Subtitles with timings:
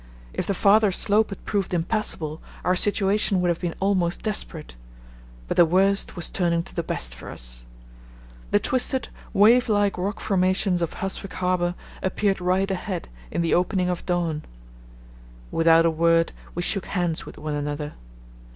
[0.33, 4.75] If the farther slope had proved impassable our situation would have been almost desperate;
[5.47, 7.67] but the worst was turning to the best for us.
[8.49, 13.89] The twisted, wave like rock formations of Husvik Harbour appeared right ahead in the opening
[13.89, 14.41] of dawn.
[15.51, 17.93] Without a word we shook hands with one another.